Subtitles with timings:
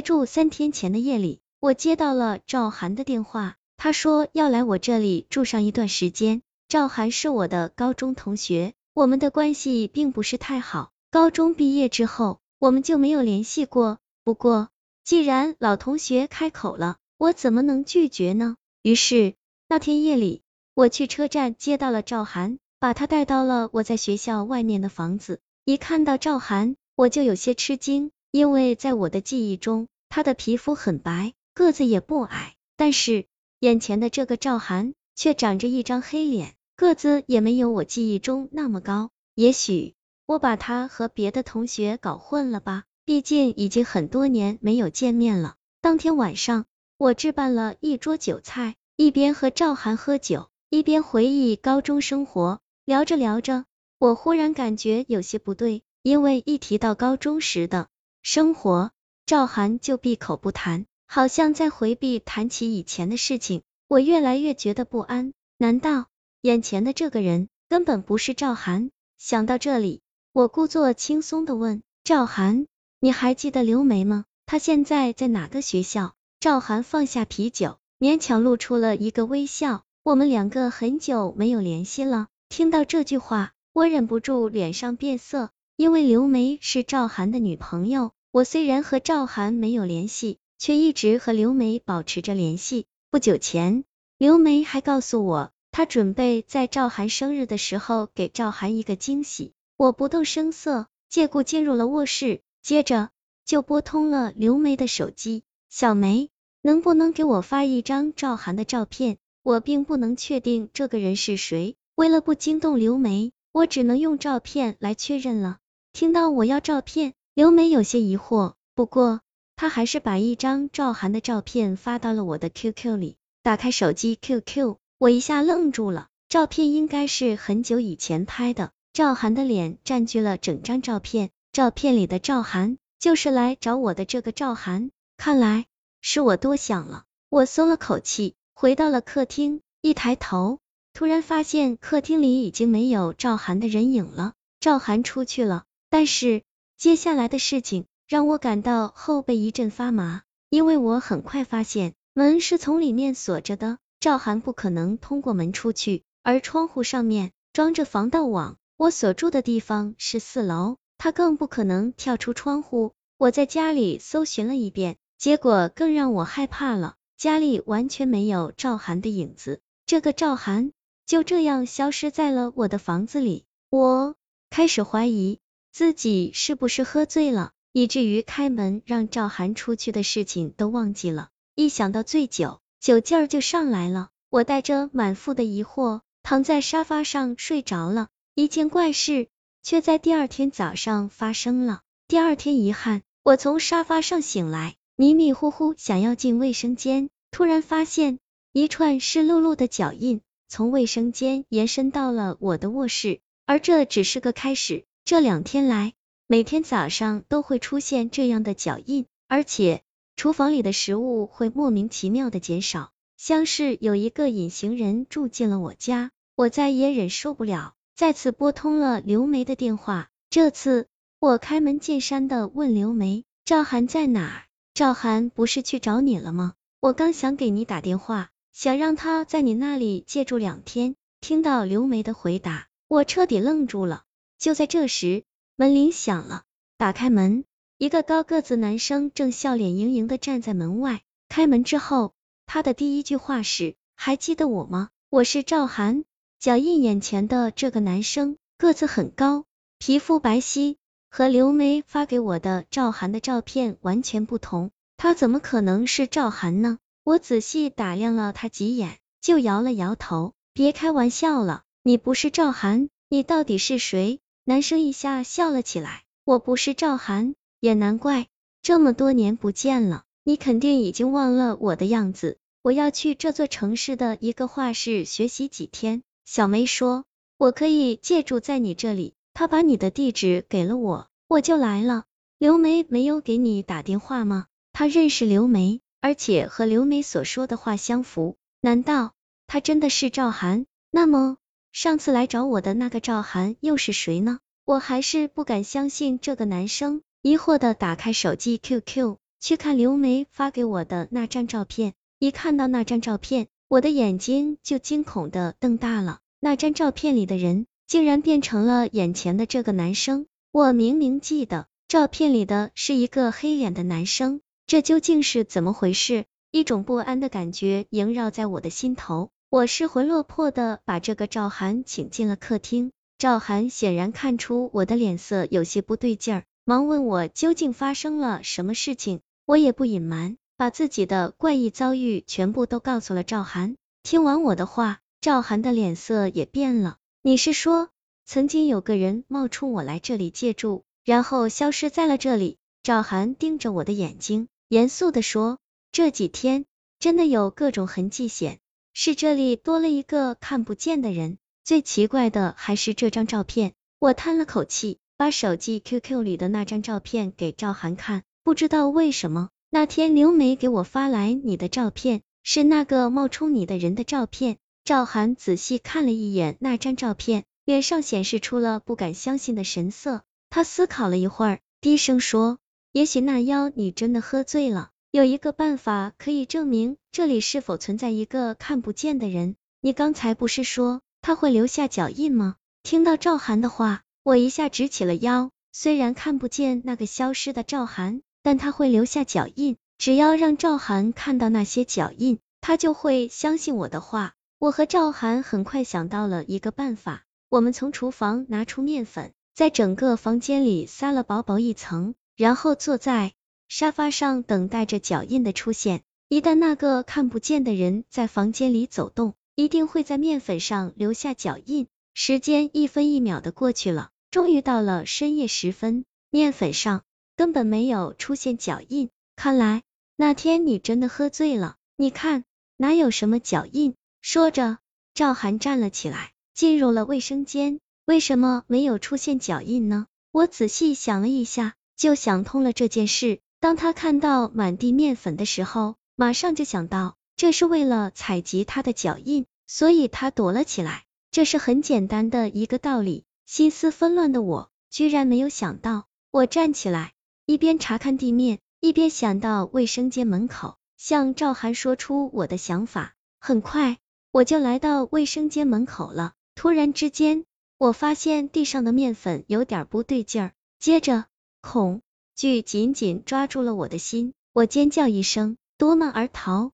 [0.00, 6.42] 住三天前的夜里，我接到了赵涵的电话，他说要来我这里住上一段时间。
[6.68, 10.90] 赵涵是我的高中同学，我们的关系并不是太好。
[11.10, 13.98] 高中毕业之后，我们就没有联系过。
[14.22, 14.68] 不过，
[15.02, 18.56] 既然老同学开口了，我怎么能拒绝呢？
[18.82, 19.34] 于是
[19.68, 20.42] 那天夜里，
[20.74, 25.40] 我去车站接到了赵涵，把他带到了我在学校外面的房子。
[25.64, 33.26] 一看到赵涵，我就有些吃惊，因为在我的记忆中，他的皮肤很白，个子也不矮，但是
[33.60, 39.10] 眼前的这个赵涵却长着一张黑脸，个子也没有我记忆中那么高。
[39.36, 39.94] 也许
[40.26, 45.54] 我把他和别的同学搞混了吧，毕竟已经很多年没有见面了。
[45.80, 46.66] 当天晚上，
[46.98, 52.60] 我置办了一桌酒菜，一边和赵涵喝酒，一边回忆高中生活。
[52.84, 53.64] 聊着聊着，
[53.98, 57.88] 我忽然感觉有些不对，因为一提到高中时的
[58.22, 58.90] 生活，
[59.30, 63.62] 赵涵就闭口不谈，好像在回避谈起以前的事情。
[63.86, 66.06] 我越来越觉得不安，难道
[66.40, 68.90] 眼前的这个人根本不是赵涵？
[69.18, 70.00] 想到这里，
[70.32, 72.66] 我故作轻松的问赵涵
[72.98, 74.24] ：“你还记得刘梅吗？
[74.46, 79.84] 她现在在哪个学校？”赵涵放下啤酒，勉强露出了一个微笑。
[80.02, 82.26] 我们两个很久没有联系了。
[82.48, 88.10] 听到这句话，我忍不住脸上变色，因为刘梅是赵涵的女朋友。
[88.32, 92.86] 我虽然和赵涵没有联系，却一直和刘梅保持着联系。
[93.10, 93.82] 不久前，
[94.18, 99.52] 刘梅还告诉我，她准备在赵涵生日的时候给赵涵一个惊喜。
[99.76, 103.10] 我不动声色，借故进入了卧室，接着
[103.44, 105.42] 就拨通了刘梅的手机。
[105.68, 106.30] 小梅，
[106.62, 109.18] 能不能给我发一张赵涵的照片？
[109.42, 111.74] 我并不能确定这个人是谁。
[111.96, 115.58] 为了不惊动刘梅，我只能用照片来确认了。
[115.92, 119.20] 听到我要照片，刘梅有些疑惑，不过
[119.54, 123.16] 她还是把一张赵涵的照片发到了我的 QQ 里。
[123.42, 135.66] 打开手机 QQ，我一下愣住了，照片应该是很久以前拍的，赵涵的脸占据了整张照片，照片里的赵涵就是来找我的这个赵涵，看来
[136.02, 137.04] 是我多想了。
[137.28, 140.58] 我松了口气，回到了客厅，一抬头。
[140.92, 145.62] 突然发现客厅里已经没有赵涵的人影了，赵涵出去了。
[145.88, 146.42] 但是
[146.80, 162.94] 接下来的事情让我感到后背一阵发麻，因为我很快发现门是从里面锁着的，赵涵不可能通过门出去，而窗户上面装着防盗网，我所住的地方是四楼，他更不可能跳出窗户。
[163.18, 170.72] 我在家里搜寻了一遍，结果更让我害怕了，家里完全没有赵涵的影子，这个赵涵。
[171.04, 174.14] 就这样消失在了我的房子里，我
[174.48, 175.40] 开始怀疑
[175.72, 181.28] 自己是不是喝醉了，以至于开门让赵涵出去的事情都忘记了。
[181.54, 184.08] 一想到醉酒，酒劲儿就上来了。
[184.30, 188.08] 我带着满腹的疑惑躺在沙发上睡着了。
[188.34, 189.28] 一件怪事
[189.62, 191.80] 却在第二天早上发生了。
[192.08, 198.18] 第二天遗憾，我从沙发上醒来，迷迷糊糊想要进卫生间，突然发现
[198.52, 200.20] 一串湿漉漉的脚印。
[200.48, 204.84] 从卫生间延伸到了我的卧室，而这只是个开始。
[205.10, 205.94] 这两天来，
[206.28, 209.82] 每天早上都会出现这样的脚印，而且
[210.14, 216.12] 厨房里的食物会莫名其妙的减少，像是有一个隐形人住进了我家。
[216.36, 220.10] 我再也忍受不了，再次拨通了刘梅的电话。
[220.30, 220.86] 这次
[221.18, 224.44] 我开门见山的问刘梅：“赵涵在哪？
[224.74, 226.54] 赵涵不是去找你了吗？
[226.78, 230.94] 我刚想给你打电话。”想让他在你那里借住两天。
[231.20, 234.04] 听到刘梅的回答，我彻底愣住了。
[234.40, 235.24] 就在这时，
[235.54, 236.44] 门铃响了。
[236.78, 237.44] 打开门，
[237.76, 241.02] 一个高个子男生正笑脸盈盈的站在门外。
[241.28, 242.14] 开门之后，
[242.46, 244.88] 他的第一句话是：“还记得我吗？
[245.10, 246.04] 我是赵涵。”
[246.40, 249.44] 脚印眼前的这个男生个子很高，
[249.78, 250.76] 皮肤白皙，
[251.10, 254.70] 和刘梅发给我的赵涵的照片完全不同。
[254.96, 256.78] 他怎么可能是赵涵呢？
[257.04, 264.18] 我仔细打量了他几眼，就摇了摇头，别开玩笑了，你不是赵涵，你到底是谁？
[264.44, 268.28] 男生一下笑了起来，我不是赵涵，也难怪，
[268.62, 272.38] 这么多年不见了，你肯定已经忘了我的样子。
[272.62, 277.04] 我要去这座城市的一个画室学习几天，小梅说，
[277.38, 282.04] 我可以借住在你这里，她把你的地址给了我，我就来了。
[282.38, 284.46] 刘梅没有给你打电话吗？
[284.72, 285.80] 她认识刘梅。
[286.02, 289.12] 而且和刘梅所说的话相符，难道
[289.46, 290.64] 他真的是赵涵？
[290.90, 291.36] 那么
[291.72, 294.40] 上次来找我的那个赵涵又是谁呢？
[294.64, 301.94] 我还是不敢相信这个男生，疑惑的打开手机 QQ，去看刘梅发给我的那张照片。
[302.18, 306.18] 一看到那张照片，我的眼睛就惊恐的瞪大了。
[306.40, 310.26] 那张照片里的人，竟然变成了眼前的这个男生。
[310.50, 316.24] 我明明记得照片里的是一个黑脸的男生，这究竟是怎么回事？
[316.50, 319.30] 一种不安的感觉萦绕在我的心头。
[319.52, 322.92] 我失魂落魄的把这个赵涵请进了客厅。
[323.18, 329.22] 赵涵显然看出我的脸色有些不对劲儿，忙问我究竟发生了什么事情。
[329.44, 333.74] 我也不隐瞒，把自己的怪异遭遇全部都告诉了赵涵。
[334.04, 336.98] 听完我的话，赵涵的脸色也变了。
[337.20, 337.88] 你是说？
[338.24, 342.58] 曾经有个人冒充我来这里借住，然后消失在了这里。
[342.84, 345.58] 赵涵盯着我的眼睛，严肃的说
[345.90, 346.66] ：“这几天
[347.00, 348.60] 真的有各种痕迹显
[348.92, 351.38] 是这里多了一个看不见的人。
[351.64, 358.22] 最奇怪的还是这张照片。”我叹了口气，把手机 QQ 里的那张照片给赵涵看。
[358.42, 364.56] 不知道为什么，那天刘梅给我发来你的照片，是那个冒充你的人的照片。
[364.84, 367.44] 赵涵仔细看了一眼那张照片。
[367.66, 372.58] 脸上显示出了不敢相信的神色，他思考了一会儿，低声说
[372.90, 379.56] ：“也许那妖你真的喝醉了，有一个办法可以证明这里是否存在一个看不见的人。
[379.80, 382.54] 你刚才不是说他会留下脚印吗？”
[382.84, 385.50] 听到赵涵的话，我一下直起了腰。
[385.72, 394.34] 虽然看不见那个消失的赵涵，但他会留下脚印，只要让赵涵看到那些脚印，他就会相信我的话。
[394.60, 397.24] 我和赵涵很快想到了一个办法。
[397.48, 403.32] 我们从厨房拿出面粉，在整个房间里撒了薄薄一层，然后坐在
[403.72, 406.02] 沙发上等待着脚印的出现。
[406.28, 411.86] 一旦那个看不见的人在房间里走动，一定会在面粉上留下脚印。
[412.12, 417.04] 时间一分一秒的过去了，终于到了深夜时分，面粉上
[417.36, 419.08] 根本没有出现脚印。
[419.36, 419.84] 看来
[420.16, 421.76] 那天你真的喝醉了。
[421.96, 422.42] 你看，
[422.76, 423.94] 哪有什么脚印？
[424.20, 424.78] 说着，
[425.14, 426.32] 赵涵站了起来。
[426.54, 430.08] 进入了卫生间，为什么没有出现脚印呢？
[430.32, 433.38] 我仔细想了一下，就想通了这件事。
[433.60, 441.04] 当他看到满地面粉的时候，马上就想到这是为了采集他的脚印，所以他躲了起来。
[441.30, 443.24] 这是很简单的一个道理。
[443.44, 446.06] 心思纷乱的我，居然没有想到。
[446.30, 447.12] 我站起来，
[447.44, 453.14] 一边查看地面，一边想到卫生间门口，向赵涵说出我的想法。
[453.40, 453.98] 很快，
[454.32, 456.32] 我就来到卫生间门口了。
[456.54, 457.44] 突然之间，
[457.76, 461.26] 我发现地上的面粉有点不对劲儿，接着
[461.60, 462.02] 恐
[462.40, 466.72] 剧紧紧抓住了我的心，我尖叫一声，夺门而逃。